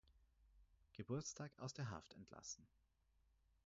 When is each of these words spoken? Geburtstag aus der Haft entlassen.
Geburtstag 0.93 1.51
aus 1.59 1.75
der 1.75 1.91
Haft 1.91 2.15
entlassen. 2.15 2.65